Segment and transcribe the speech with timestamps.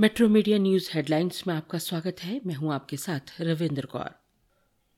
[0.00, 4.10] Metro media news headlines में आपका स्वागत है। मैं हूँ आपके साथ रविंद्र कौर।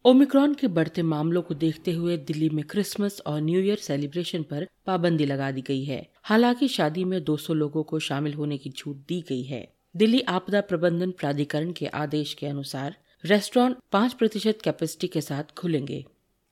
[0.05, 4.69] ओमिक्रॉन के बढ़ते मामलों को देखते हुए दिल्ली में क्रिसमस और न्यू ईयर सेलिब्रेशन पर
[4.87, 8.97] पाबंदी लगा दी गई है। हालाँकि शादी में 200 लोगों को शामिल होने की छूट
[8.97, 15.09] दी गई है। दिल्ली आपदा प्रबंधन प्राधिकरण के आदेश के अनुसार रेस्टोरेंट पाँच प्रतिशत कैपेसिटी
[15.09, 16.05] के साथ खुलेंगे।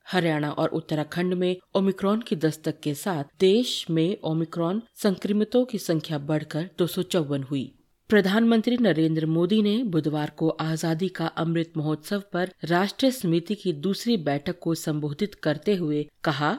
[0.06, 6.18] हरियाणा और उत्तराखंड में ओमिक्रॉन की दस्तक के साथ देश में ओमिक्रॉन संक्रमितों की संख्या
[6.18, 7.76] बढ़कर दो सौ चौवन हुई।
[8.10, 14.16] प्रधानमंत्री नरेंद्र मोदी ने बुधवार को आज़ादी का अमृत महोत्सव पर राष्ट्रीय समिति की दूसरी
[14.16, 16.52] बैठक को संबोधित करते हुए कहा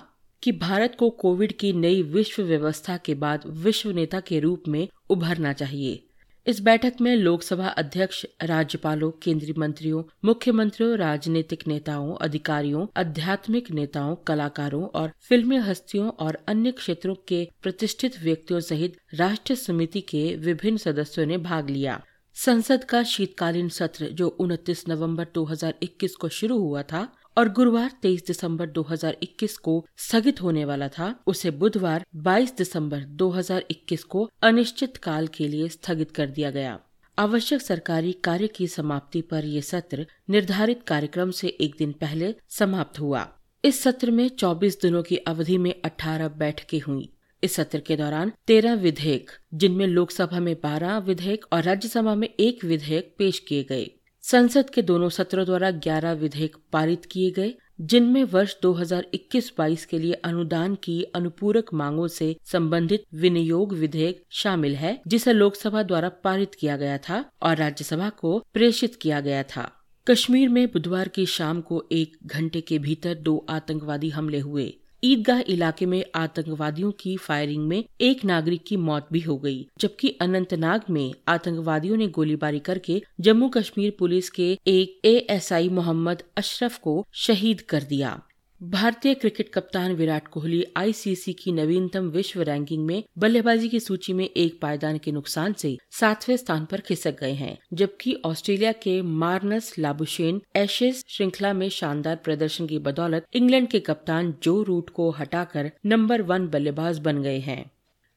[0.43, 4.87] कि भारत को कोविड की नई विश्व व्यवस्था के बाद विश्व नेता के रूप में
[5.09, 6.03] उभरना चाहिए।
[6.47, 14.83] इस बैठक में लोकसभा अध्यक्ष, राज्यपालों, केंद्रीय मंत्रियों, मुख्यमंत्रियों, राजनीतिक नेताओं, अधिकारियों, आध्यात्मिक नेताओं, कलाकारों
[14.83, 21.25] और फिल्मी हस्तियों और अन्य क्षेत्रों के प्रतिष्ठित व्यक्तियों सहित राष्ट्रीय समिति के विभिन्न सदस्यों
[21.25, 27.17] ने भाग लिया। संसद का शीतकालीन सत्र, जो 29 नवंबर 2021 को शुरू हुआ था
[27.37, 34.03] और गुरुवार 23 दिसंबर 2021 को स्थगित होने वाला था, उसे बुधवार 22 दिसंबर 2021
[34.03, 36.79] को अनिश्चित काल के लिए स्थगित कर दिया गया।
[37.19, 42.99] आवश्यक सरकारी कार्य की समाप्ति पर यह सत्र निर्धारित कार्यक्रम से एक दिन पहले समाप्त
[42.99, 47.95] हुआ। इस सत्र में 24 दिनों की अवधि में 18 बैठकें हुई। इस सत्र के
[47.95, 53.63] दौरान 13 विधेयक, जिनमें लोकसभा में 12 विधेयक और राज्यसभा में एक विधेयक पेश किए
[53.63, 53.91] गए।
[54.23, 60.13] संसद के दोनों सत्रों द्वारा 11 विधेयक पारित किए गए, जिनमें वर्ष 2021-22 के लिए
[60.13, 66.77] अनुदान की अनुपूरक मांगों से संबंधित विनियोग विधेयक शामिल है, जिसे लोकसभा द्वारा पारित किया
[66.77, 69.71] गया था और राज्यसभा को प्रेषित किया गया था।
[70.07, 75.39] कश्मीर में बुधवार की शाम को एक घंटे के भीतर दो आतंकवादी हमले हुए। ईदगाह
[75.47, 80.81] इलाके में आतंकवादियों की फायरिंग में एक नागरिक की मौत भी हो गई, जबकि अनंतनाग
[80.89, 87.61] में आतंकवादियों ने गोलीबारी करके जम्मू कश्मीर पुलिस के एक एएसआई मोहम्मद अशरफ को शहीद
[87.61, 88.19] कर दिया।
[88.61, 94.23] भारतीय क्रिकेट कप्तान विराट कोहली आईसीसी की नवीनतम विश्व रैंकिंग में बल्लेबाजी की सूची में
[94.25, 99.73] एक पायदान के नुकसान से सातवें स्थान पर खिसक गए हैं, जबकि ऑस्ट्रेलिया के मार्नस
[99.79, 105.71] लाबुशेन एशेज श्रृंखला में शानदार प्रदर्शन की बदौलत इंग्लैंड के कप्तान जो रूट को हटाकर
[105.85, 107.71] नंबर वन बल्लेबाज बन गए हैं।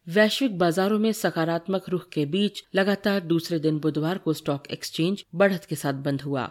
[0.06, 5.64] वैश्विक बाजारों में सकारात्मक रुख के बीच लगातार दूसरे दिन बुधवार को स्टॉक एक्सचेंज बढ़त
[5.64, 6.50] के साथ बंद हुआ।